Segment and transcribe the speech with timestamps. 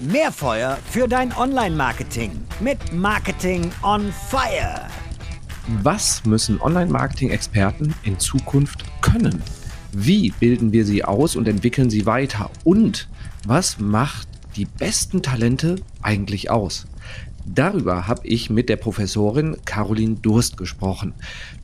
[0.00, 4.86] Mehr Feuer für dein Online-Marketing mit Marketing on Fire.
[5.82, 9.42] Was müssen Online-Marketing-Experten in Zukunft können?
[9.92, 12.50] Wie bilden wir sie aus und entwickeln sie weiter?
[12.64, 13.10] Und
[13.46, 14.26] was macht
[14.56, 16.86] die besten Talente eigentlich aus?
[17.52, 21.14] Darüber habe ich mit der Professorin Caroline Durst gesprochen.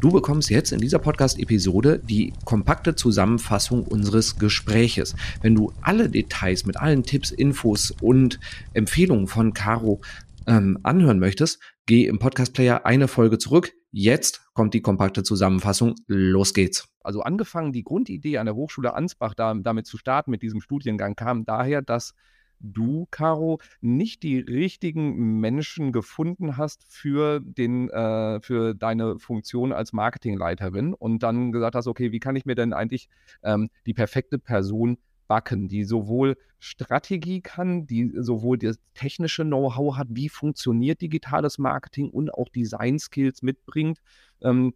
[0.00, 5.14] Du bekommst jetzt in dieser Podcast-Episode die kompakte Zusammenfassung unseres Gespräches.
[5.42, 8.40] Wenn du alle Details mit allen Tipps, Infos und
[8.74, 10.00] Empfehlungen von Caro
[10.48, 13.72] ähm, anhören möchtest, geh im Podcast-Player eine Folge zurück.
[13.92, 15.94] Jetzt kommt die kompakte Zusammenfassung.
[16.08, 16.88] Los geht's.
[17.00, 21.14] Also angefangen, die Grundidee an der Hochschule Ansbach da, damit zu starten mit diesem Studiengang
[21.14, 22.14] kam daher, dass
[22.60, 29.92] du, Caro, nicht die richtigen Menschen gefunden hast für, den, äh, für deine Funktion als
[29.92, 33.08] Marketingleiterin und dann gesagt hast, okay, wie kann ich mir denn eigentlich
[33.42, 40.08] ähm, die perfekte Person backen, die sowohl Strategie kann, die sowohl das technische Know-how hat,
[40.10, 43.98] wie funktioniert digitales Marketing und auch Design-Skills mitbringt.
[44.42, 44.74] Ähm,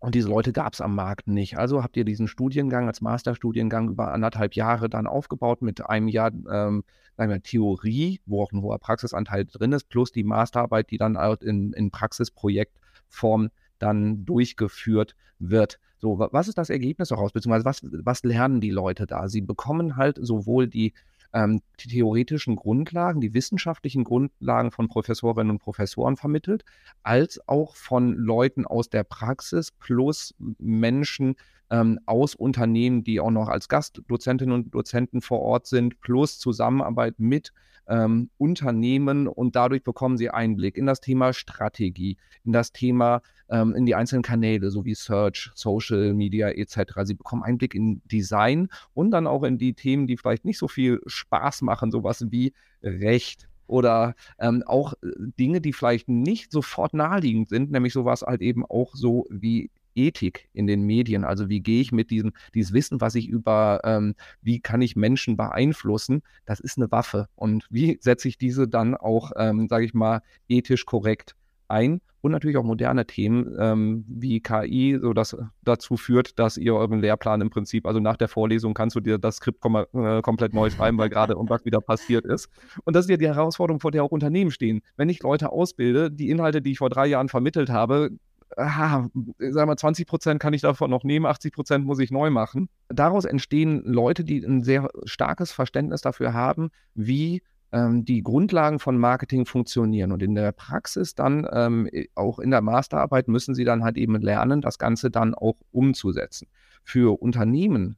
[0.00, 1.58] und diese Leute gab es am Markt nicht.
[1.58, 6.32] Also habt ihr diesen Studiengang als Masterstudiengang über anderthalb Jahre dann aufgebaut mit einem Jahr
[6.50, 6.84] ähm,
[7.16, 11.16] sagen wir, Theorie, wo auch ein hoher Praxisanteil drin ist, plus die Masterarbeit, die dann
[11.42, 15.78] in, in Praxisprojektform dann durchgeführt wird.
[15.98, 19.28] So, was ist das Ergebnis daraus, beziehungsweise was, was lernen die Leute da?
[19.28, 20.94] Sie bekommen halt sowohl die
[21.32, 26.64] ähm, die theoretischen Grundlagen, die wissenschaftlichen Grundlagen von Professorinnen und Professoren vermittelt,
[27.02, 31.36] als auch von Leuten aus der Praxis plus Menschen
[31.70, 37.18] ähm, aus Unternehmen, die auch noch als Gastdozentinnen und Dozenten vor Ort sind, plus Zusammenarbeit
[37.18, 37.52] mit
[37.90, 43.74] ähm, Unternehmen und dadurch bekommen sie Einblick in das Thema Strategie, in das Thema, ähm,
[43.74, 47.00] in die einzelnen Kanäle, so wie Search, Social Media etc.
[47.02, 50.68] Sie bekommen Einblick in Design und dann auch in die Themen, die vielleicht nicht so
[50.68, 56.92] viel Spaß machen, sowas wie Recht, oder ähm, auch äh, Dinge, die vielleicht nicht sofort
[56.92, 61.24] naheliegend sind, nämlich sowas halt eben auch so wie Ethik in den Medien.
[61.24, 64.96] Also wie gehe ich mit diesem, dieses Wissen, was ich über, ähm, wie kann ich
[64.96, 67.28] Menschen beeinflussen, das ist eine Waffe.
[67.34, 71.34] Und wie setze ich diese dann auch, ähm, sage ich mal, ethisch korrekt
[71.68, 72.00] ein?
[72.22, 77.00] Und natürlich auch moderne Themen ähm, wie KI, so dass dazu führt, dass ihr euren
[77.00, 80.52] Lehrplan im Prinzip, also nach der Vorlesung kannst du dir das Skript kom äh, komplett
[80.52, 82.50] neu schreiben, weil gerade irgendwas wieder passiert ist.
[82.84, 84.82] Und das ist ja die Herausforderung, vor der auch Unternehmen stehen.
[84.96, 88.10] Wenn ich Leute ausbilde, die Inhalte, die ich vor drei Jahren vermittelt habe,
[88.56, 92.30] aha, sagen wir 20 Prozent kann ich davon noch nehmen, 80 Prozent muss ich neu
[92.30, 92.68] machen.
[92.88, 98.98] Daraus entstehen Leute, die ein sehr starkes Verständnis dafür haben, wie ähm, die Grundlagen von
[98.98, 100.12] Marketing funktionieren.
[100.12, 104.20] Und in der Praxis dann, ähm, auch in der Masterarbeit, müssen sie dann halt eben
[104.20, 106.48] lernen, das Ganze dann auch umzusetzen.
[106.82, 107.96] Für Unternehmen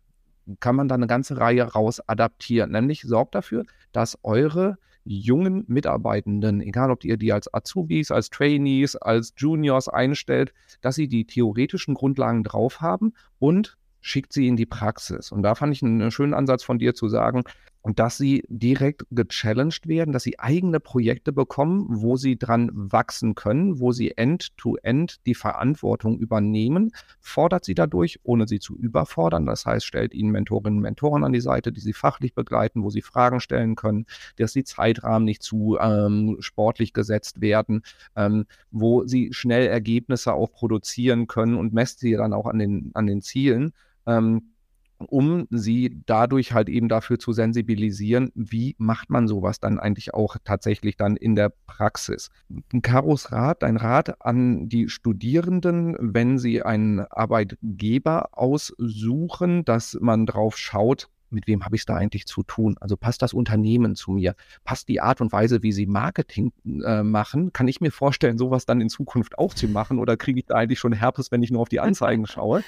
[0.60, 2.72] kann man da eine ganze Reihe raus adaptieren.
[2.72, 8.96] Nämlich sorgt dafür, dass eure jungen Mitarbeitenden, egal ob ihr die als Azubis, als Trainees,
[8.96, 14.66] als Juniors einstellt, dass sie die theoretischen Grundlagen drauf haben und schickt sie in die
[14.66, 15.32] Praxis.
[15.32, 17.44] Und da fand ich einen schönen Ansatz von dir zu sagen,
[17.82, 23.34] und dass sie direkt gechallenged werden, dass sie eigene Projekte bekommen, wo sie dran wachsen
[23.34, 29.46] können, wo sie end-to-end -end die Verantwortung übernehmen, fordert sie dadurch, ohne sie zu überfordern.
[29.46, 32.90] Das heißt, stellt ihnen Mentorinnen und Mentoren an die Seite, die sie fachlich begleiten, wo
[32.90, 34.06] sie Fragen stellen können,
[34.36, 37.82] dass die Zeitrahmen nicht zu ähm, sportlich gesetzt werden,
[38.14, 42.90] ähm, wo sie schnell Ergebnisse auch produzieren können und messt sie dann auch an den,
[42.94, 43.72] an den Zielen.
[44.06, 44.51] Ähm,
[45.06, 50.36] um sie dadurch halt eben dafür zu sensibilisieren, wie macht man sowas dann eigentlich auch
[50.44, 52.30] tatsächlich dann in der Praxis.
[52.72, 60.26] Ein Karos Rat, ein Rat an die Studierenden, wenn sie einen Arbeitgeber aussuchen, dass man
[60.26, 62.76] drauf schaut, mit wem habe ich es da eigentlich zu tun?
[62.80, 64.34] Also passt das Unternehmen zu mir?
[64.64, 66.52] Passt die Art und Weise, wie sie Marketing
[66.84, 67.52] äh, machen?
[67.52, 69.98] Kann ich mir vorstellen, sowas dann in Zukunft auch zu machen?
[69.98, 72.62] Oder kriege ich da eigentlich schon Herpes, wenn ich nur auf die Anzeigen schaue?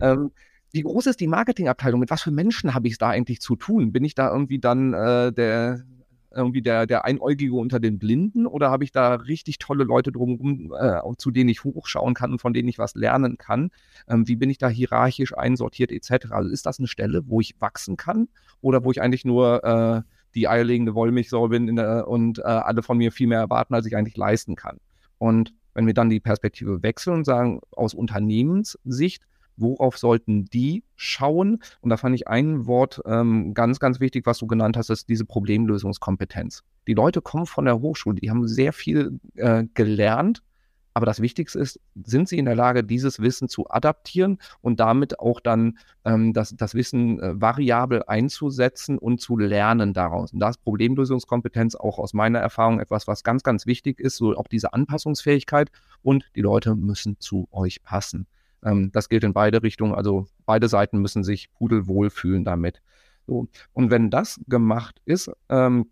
[0.00, 0.32] Ähm,
[0.72, 2.00] wie groß ist die Marketingabteilung?
[2.00, 3.92] Mit was für Menschen habe ich es da eigentlich zu tun?
[3.92, 5.84] Bin ich da irgendwie dann äh, der
[6.30, 10.74] irgendwie der, der Einäugige unter den Blinden oder habe ich da richtig tolle Leute drumherum,
[10.78, 13.70] äh, zu denen ich hochschauen kann und von denen ich was lernen kann?
[14.08, 16.30] Ähm, wie bin ich da hierarchisch einsortiert etc.?
[16.30, 18.28] Also ist das eine Stelle, wo ich wachsen kann
[18.60, 20.02] oder wo ich eigentlich nur äh,
[20.34, 23.96] die eierlegende Wollmilchsau bin der, und äh, alle von mir viel mehr erwarten, als ich
[23.96, 24.78] eigentlich leisten kann?
[25.16, 29.24] Und wenn wir dann die Perspektive wechseln und sagen, aus Unternehmenssicht,
[29.58, 31.62] worauf sollten die schauen?
[31.80, 35.08] Und da fand ich ein Wort ähm, ganz, ganz wichtig, was du genannt hast, ist
[35.08, 36.62] diese Problemlösungskompetenz.
[36.86, 40.42] Die Leute kommen von der Hochschule, die haben sehr viel äh, gelernt,
[40.98, 45.20] Aber das Wichtigste ist, sind sie in der Lage, dieses Wissen zu adaptieren und damit
[45.20, 50.32] auch dann ähm, das, das Wissen äh, variabel einzusetzen und zu lernen daraus.
[50.32, 54.34] Und da ist Problemlösungskompetenz auch aus meiner Erfahrung etwas, was ganz, ganz wichtig ist, so
[54.36, 55.70] auch diese Anpassungsfähigkeit
[56.02, 58.26] und die Leute müssen zu euch passen.
[58.64, 62.82] Ähm, das gilt in beide Richtungen, also beide Seiten müssen sich pudelwohl fühlen damit.
[63.26, 63.48] So.
[63.72, 65.90] Und wenn das gemacht ist, ähm,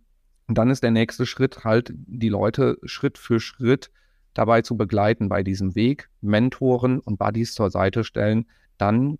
[0.49, 3.91] dann ist der nächste Schritt halt, die Leute Schritt für Schritt
[4.35, 8.47] dabei zu begleiten bei diesem Weg, Mentoren und Buddies zur Seite stellen,
[8.79, 9.19] dann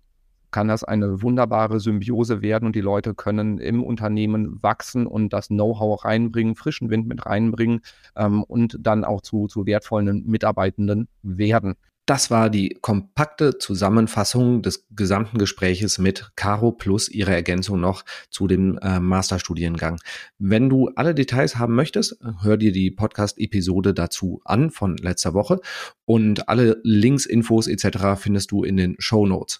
[0.51, 5.49] kann das eine wunderbare Symbiose werden und die Leute können im Unternehmen wachsen und das
[5.49, 7.81] Know-how reinbringen, frischen Wind mit reinbringen
[8.15, 11.75] ähm, und dann auch zu, zu wertvollen Mitarbeitenden werden.
[12.07, 18.47] Das war die kompakte Zusammenfassung des gesamten Gespräches mit Caro plus ihre Ergänzung noch zu
[18.47, 19.99] dem äh, Masterstudiengang.
[20.39, 25.59] Wenn du alle Details haben möchtest, hör dir die Podcast-Episode dazu an von letzter Woche
[26.05, 28.15] und alle Links, Infos etc.
[28.17, 29.59] findest du in den Show Notes.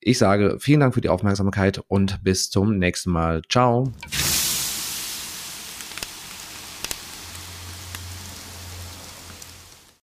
[0.00, 3.42] Ich sage vielen Dank für die Aufmerksamkeit und bis zum nächsten Mal.
[3.50, 3.92] Ciao.